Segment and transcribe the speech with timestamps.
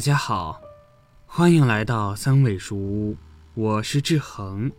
[0.00, 0.58] 大家好，
[1.26, 3.14] 欢迎来到三味书屋，
[3.52, 4.72] 我是志恒，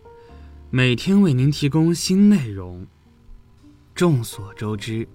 [0.68, 2.84] 每天为您提供新内容。
[3.94, 5.06] 众所周知，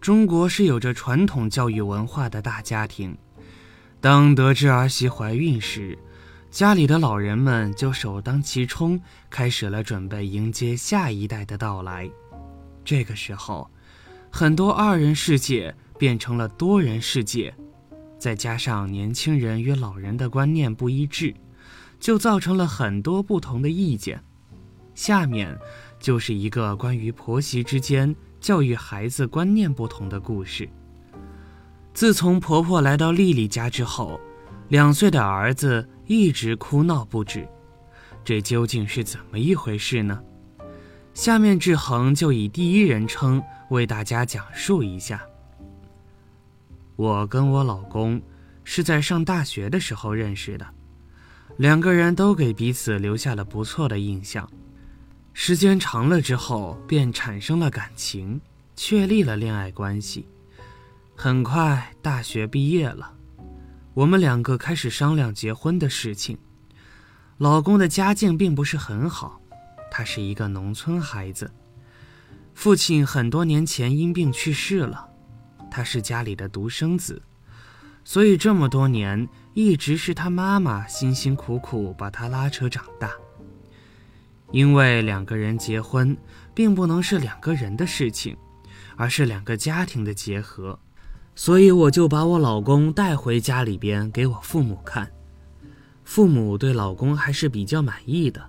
[0.00, 3.14] 中国是有着传统教育文化的大家庭。
[4.00, 5.98] 当得知儿媳怀孕时，
[6.50, 8.98] 家里的老人们就首当其冲，
[9.28, 12.10] 开始了准备迎接下一代的到来。
[12.82, 13.70] 这个时候，
[14.30, 17.54] 很多二人世界变成了多人世界。
[18.24, 21.34] 再加上年轻人与老人的观念不一致，
[22.00, 24.18] 就造成了很多不同的意见。
[24.94, 25.54] 下面
[26.00, 30.66] 就是一个关于婆媳之间教育孩子观念不同的故事。
[31.92, 34.18] 自从婆婆来到丽丽家之后，
[34.68, 37.46] 两岁的儿子一直哭闹不止，
[38.24, 40.18] 这究竟是怎么一回事呢？
[41.12, 45.22] 下面志恒就以第一人称为大家讲述一下。
[46.96, 48.22] 我跟我老公
[48.62, 50.66] 是在上大学的时候认识的，
[51.56, 54.48] 两个人都给彼此留下了不错的印象。
[55.32, 58.40] 时间长了之后，便产生了感情，
[58.76, 60.28] 确立了恋爱关系。
[61.16, 63.12] 很快大学毕业了，
[63.94, 66.38] 我们两个开始商量结婚的事情。
[67.38, 69.40] 老公的家境并不是很好，
[69.90, 71.52] 他是一个农村孩子，
[72.54, 75.08] 父亲很多年前因病去世了。
[75.74, 77.20] 他是家里的独生子，
[78.04, 83.10] 所以这么多年一直是他妈妈辛辛苦苦把他拉扯长大。
[84.52, 86.16] 因为两个人结婚，
[86.54, 88.36] 并不能是两个人的事情，
[88.94, 90.78] 而是两个家庭的结合，
[91.34, 95.10] 所以我就把我老公带回家里边给我父母看。
[96.04, 98.40] 父母对老公还是比较满意的，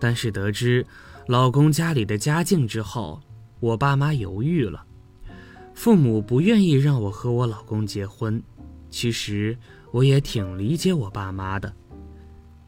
[0.00, 0.86] 但是得知
[1.26, 3.20] 老公家里的家境之后，
[3.60, 4.86] 我爸妈犹豫了。
[5.78, 8.42] 父母不愿意让我和我老公结婚，
[8.90, 9.56] 其实
[9.92, 11.72] 我也挺理解我爸妈的。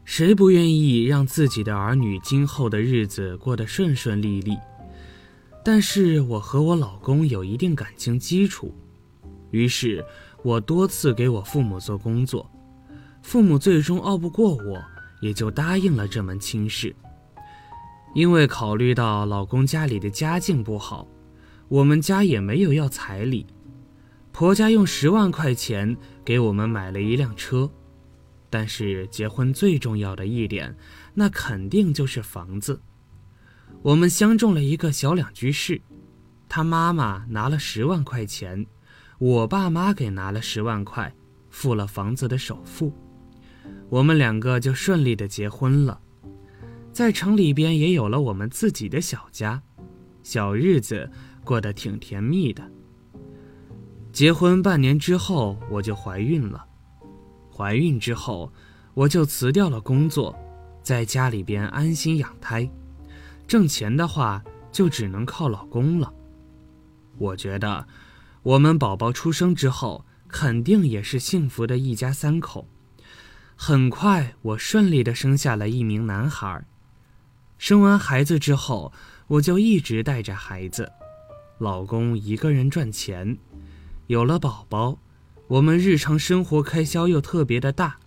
[0.05, 4.57] 谁不愿意让自己的儿女今后的日子过得顺顺利利？
[5.61, 8.73] 但是我和我老公有一定感情基础，
[9.49, 10.01] 于是
[10.41, 12.49] 我多次给我父母做工作，
[13.21, 14.81] 父母最终拗不过我，
[15.21, 16.95] 也就答应了这门亲事。
[18.15, 21.05] 因为考虑到老公家里的家境不好。
[21.71, 23.47] 我们家也没有要彩礼，
[24.33, 25.95] 婆家用十万块钱
[26.25, 27.71] 给我们买了一辆车，
[28.49, 30.75] 但是结婚最重要的一点，
[31.13, 32.81] 那肯定就是房子。
[33.81, 35.81] 我们相中了一个小两居室，
[36.49, 38.67] 他妈妈拿了十万块钱，
[39.17, 41.15] 我爸妈给拿了十万块，
[41.49, 42.91] 付了房子的首付，
[43.87, 46.01] 我们两个就顺利的结婚了，
[46.91, 49.63] 在城里边也有了我们自己的小家，
[50.21, 51.09] 小日子。
[51.43, 52.63] 过得挺甜蜜的。
[54.11, 56.65] 结婚半年之后，我就怀孕了。
[57.53, 58.51] 怀孕之后，
[58.93, 60.37] 我就辞掉了工作，
[60.83, 62.69] 在家里边安心养胎。
[63.47, 66.13] 挣钱的话，就只能靠老公了。
[67.17, 67.87] 我觉得，
[68.43, 72.67] 我们宝宝出生之后，肯定也是幸福的一家三口。
[73.55, 76.65] 很快，我顺利的生下了一名男孩。
[77.57, 78.91] 生完孩子之后，
[79.27, 80.91] 我就一直带着孩子。
[81.61, 83.37] 老公一个人赚钱，
[84.07, 84.97] 有了宝宝，
[85.47, 87.97] 我们日常生活开销又特别的大，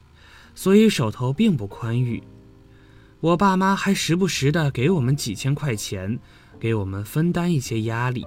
[0.56, 2.20] 所以手头并不宽裕。
[3.20, 6.18] 我爸妈还时不时的给我们几千块钱，
[6.58, 8.26] 给我们分担一些压力。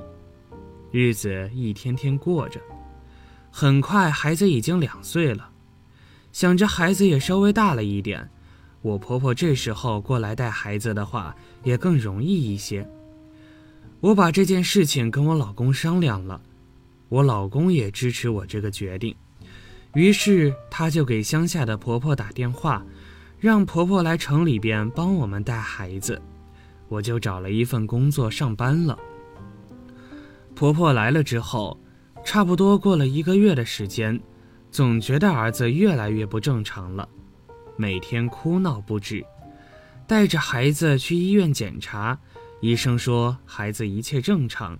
[0.91, 2.61] 日子一天天过着，
[3.51, 5.49] 很快孩子已经两岁了，
[6.31, 8.29] 想着孩子也稍微大了一点，
[8.81, 11.35] 我婆婆这时候过来带孩子的话，
[11.65, 12.89] 也更容易一些。
[13.99, 16.39] 我把这件事情跟我老公商量了，
[17.09, 19.15] 我老公也支持我这个决定，
[19.95, 22.85] 于是他就给乡下的婆婆打电话，
[23.39, 26.21] 让婆婆来城里边帮我们带孩子，
[26.87, 28.97] 我就找了一份工作上班了。
[30.53, 31.79] 婆婆来了之后，
[32.23, 34.19] 差不多过了一个月的时间，
[34.69, 37.09] 总觉得儿子越来越不正常了，
[37.75, 39.25] 每天哭闹不止，
[40.05, 42.19] 带着孩子去医院检查。
[42.59, 44.77] 医生说孩子一切正常，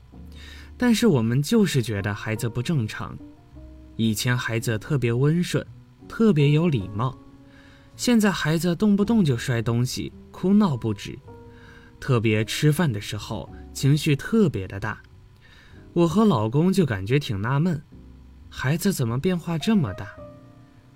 [0.76, 3.16] 但是我们就是觉得孩子不正常。
[3.96, 5.66] 以前孩子特别温顺，
[6.08, 7.16] 特别有礼貌，
[7.96, 11.18] 现在孩子动不动就摔东西，哭闹不止，
[12.00, 15.02] 特别吃饭的时候情绪特别的大。
[15.94, 17.80] 我和老公就感觉挺纳闷，
[18.50, 20.08] 孩子怎么变化这么大？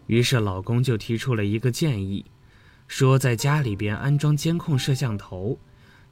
[0.07, 2.25] 于是老公就提出了一个建议，
[2.87, 5.59] 说在家里边安装监控摄像头。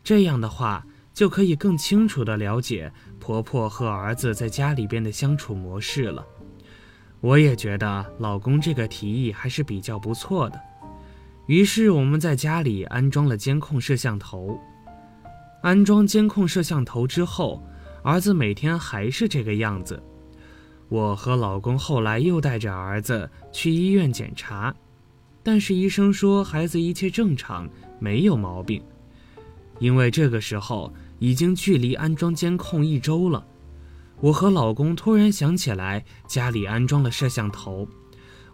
[0.04, 6.26] 这样的话，就可以更清楚地了解婆婆和儿子在家里边的相处模式了。
[7.22, 10.60] 我也觉得老公这个提议还是比较不错的。
[11.48, 14.58] 于是我们在家里安装了监控摄像头。
[15.62, 17.62] 安装监控摄像头之后，
[18.04, 20.02] 儿子每天还是这个样子。
[20.88, 24.74] 我和老公后来又带着儿子去医院检查，
[25.44, 27.70] 但是医生说孩子一切正常，
[28.00, 28.82] 没有毛病。
[29.80, 33.46] 因为这个时候已经距离安装监控一周了，
[34.20, 37.88] 我和老公突然想起来家里安装了摄像头。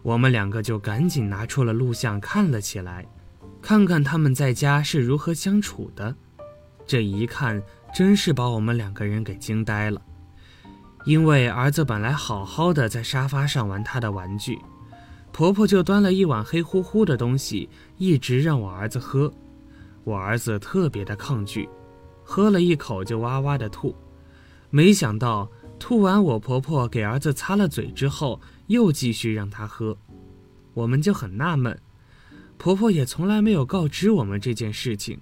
[0.02, 3.04] 我们两个就赶紧拿出了录像看了起来，
[3.60, 6.14] 看看他们在家是如何相处的。
[6.86, 7.60] 这一看，
[7.92, 10.00] 真是把我们两个人给惊呆了。
[11.04, 14.58] 因为儿子本来好好的在沙发上玩他的玩具，
[15.32, 19.32] 婆婆就端了一碗黑乎乎的东西，一直让我儿子喝。
[20.06, 21.68] 我儿子特别的抗拒，
[22.22, 23.92] 喝了一口就哇哇的吐。
[24.70, 25.50] 没想到
[25.80, 28.40] 吐完，我婆婆给儿子擦了嘴之后。
[28.68, 29.96] 又继续让他喝，
[30.74, 31.80] 我们就很纳闷，
[32.58, 35.20] 婆婆也从来没有告知我们这件事情。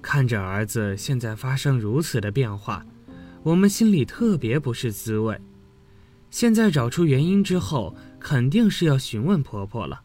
[0.00, 2.86] 看着儿子现在发生如此的变化，
[3.42, 5.36] 我们心里特别不是滋味。
[6.30, 10.00] 现在找出原因之后，肯定是要询问婆婆了。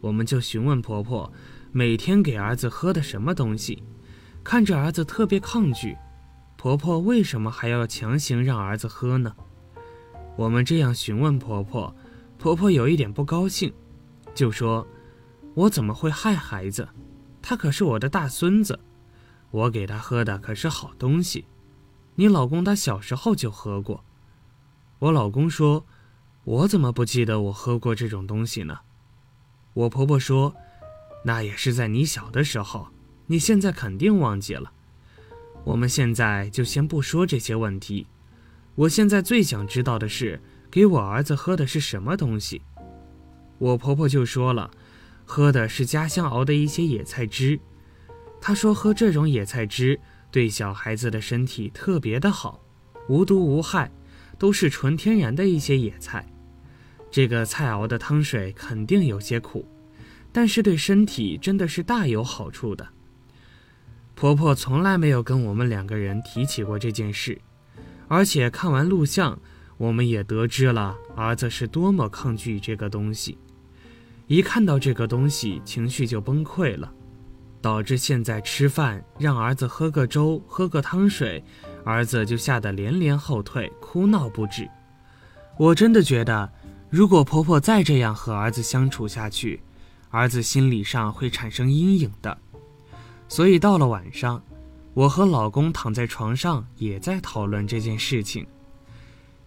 [0.00, 1.32] 我们就询问婆婆，
[1.76, 3.82] 每天给儿子喝的什么东西？
[4.42, 5.94] 看着儿子特别抗拒，
[6.56, 9.36] 婆婆为什么还要强行让儿子喝呢？
[10.36, 11.94] 我们这样询问婆婆，
[12.38, 13.70] 婆婆有一点不高兴，
[14.34, 14.86] 就说
[15.52, 16.88] ：“我怎么会害孩子？
[17.42, 18.80] 他可是我的大孙子，
[19.50, 21.44] 我给他喝的可是好东西。
[22.14, 24.02] 你老公他小时候就喝过。”
[25.00, 25.84] 我老公说
[26.44, 28.78] ：“我怎么不记得我喝过这种东西呢？”
[29.76, 30.56] 我婆婆说
[31.26, 32.86] ：“那也是在你小的时候，
[33.26, 34.70] 你现在肯定忘记了。
[35.64, 38.06] 我们现在就先不说这些问题。”
[38.76, 40.40] 我现在最想知道的是，
[40.70, 42.62] 给我儿子喝的是什么东西。
[43.58, 44.70] 我婆婆就说了，
[45.24, 47.58] 喝的是家乡熬的一些野菜汁。
[48.40, 49.98] 她说喝这种野菜汁
[50.30, 52.60] 对小孩子的身体特别的好，
[53.08, 53.90] 无毒无害，
[54.38, 56.24] 都是纯天然的一些野菜。
[57.10, 59.66] 这个菜熬的汤水肯定有些苦，
[60.36, 62.86] 但是对身体真的是大有好处的。
[64.14, 67.40] 婆婆从来没有跟我们两个人提起过这件事。
[68.06, 69.38] 而且看完录像，
[69.78, 73.38] 我们也得知了儿子是多么抗拒这个东西，
[74.26, 76.92] 一看到这个东西，情绪就崩溃了，
[77.62, 81.42] 导致现在吃饭让儿子喝个粥、喝个汤水，
[81.82, 84.68] 儿子就吓得连连后退，哭闹不止。
[85.56, 86.52] 我真的觉得，
[86.90, 89.62] 如果婆婆再这样和儿子相处下去，
[90.10, 92.36] 儿子心理上会产生阴影的。
[93.28, 94.42] 所以到了晚上。
[94.96, 98.46] 我和老公躺在床上，也在讨论这件事情。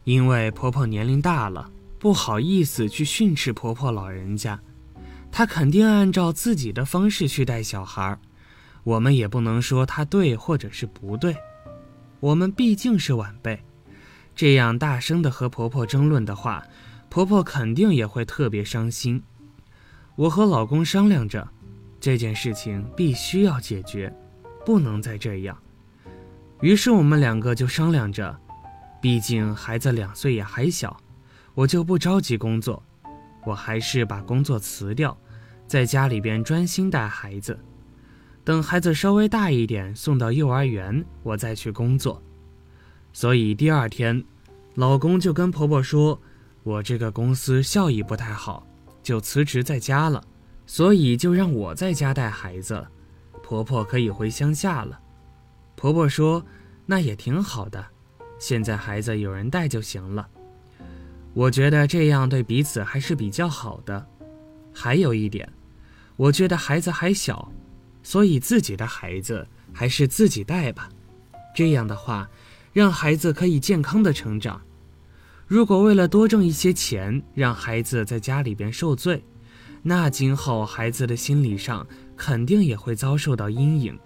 [0.03, 4.59] 因为婆婆年龄大了，不好意思去训斥婆婆老人家，
[5.31, 8.15] 她肯定按照自己的方式去带小孩
[8.83, 11.35] 我们也不能说她对或者是不对，
[12.19, 13.59] 我们毕竟是晚辈，
[14.35, 16.63] 这样大声的和婆婆争论的话，
[17.09, 19.23] 婆婆肯定也会特别伤心。
[20.19, 21.47] 我和老公商量着，
[21.97, 24.13] 这件事情必须要解决。
[24.65, 25.57] 不能再这样，
[26.59, 28.37] 于是我们两个就商量着，
[29.01, 30.97] 毕竟孩子两岁也还小，
[31.55, 32.83] 我就不着急工作，
[33.45, 35.17] 我还是把工作辞掉，
[35.65, 37.57] 在家里边专心带孩子，
[38.43, 42.21] 等孩子稍微大一点，送到幼儿园，我再去工作。
[43.13, 44.21] 所以第二天，
[44.75, 46.21] 老公就跟婆婆说，
[46.63, 48.67] 我这个公司效益不太好，
[49.09, 50.23] 就辞职在家了，
[50.67, 52.85] 所以就让我在家带孩子。
[53.41, 54.99] 婆婆可以回乡下了，
[55.75, 56.45] 婆婆说
[56.85, 57.83] ：“那也挺好的，
[58.37, 60.29] 现在孩子有人带就行了。”
[61.33, 64.05] 我觉得这样对彼此还是比较好的。
[64.71, 65.51] 还有一点，
[66.15, 67.51] 我觉得孩子还小，
[68.03, 70.87] 所以自己的孩子还是自己带吧。
[71.55, 72.29] 这样的话，
[72.71, 74.61] 让孩子可以健康的成长。
[75.49, 79.21] 如果为了多挣一些钱，让孩子在家里边受罪，
[79.81, 81.85] 那今后孩子的心理上。
[82.19, 83.97] 肯定也会遭受到阴影。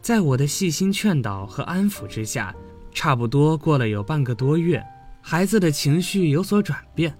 [0.00, 2.54] 在我的细心劝导和安抚之下，
[2.92, 4.80] 差不多过了有半个多月，
[5.20, 7.18] 孩子的情绪有所转变，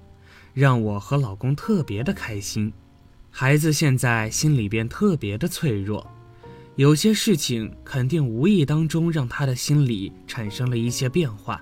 [0.55, 2.73] 让我和老公特别的开心。
[3.33, 6.09] 孩子现在心里边特别的脆弱，
[6.77, 11.61] 有些事情肯定无意当中让他的心理产生了一些变化，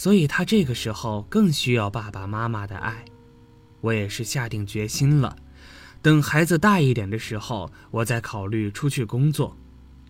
[0.00, 3.04] 所以他这个时候更需要爸爸妈妈的爱。
[3.82, 5.36] 我也是下定决心了。
[6.00, 9.54] 等孩子大一点的时候，我再考虑出去工作。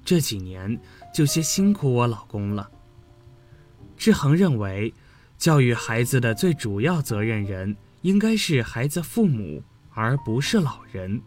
[0.05, 0.81] 这几年
[1.13, 2.71] 就先辛苦我老公了。
[3.97, 4.95] 志恒认为，
[5.37, 9.61] 教育孩子的最主要责任人应该是孩子父母，
[9.93, 11.21] 而不是老人。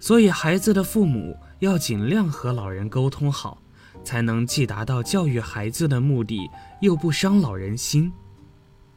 [0.00, 3.62] 所以，孩子的父母要尽量和老人沟通好，
[4.06, 6.48] 才能既达到教育孩子的目的，
[6.80, 8.12] 又不伤老人心。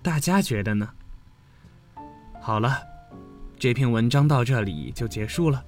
[0.03, 0.87] 大家觉得呢？
[2.39, 2.79] 好了，
[3.57, 5.65] 这篇文章到这里就结束了。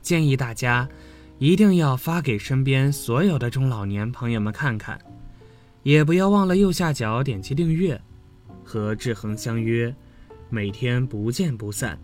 [0.00, 0.88] 建议大家
[1.38, 5.00] 一定要发给身边所有的中老年朋友们看看，
[5.82, 8.00] 也不要忘了右下角点击订阅，
[8.62, 9.92] 和志恒相约，
[10.48, 11.98] 每天不见不散。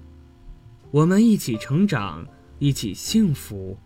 [0.90, 2.26] 我们一起成长，
[2.58, 3.78] 一起幸福。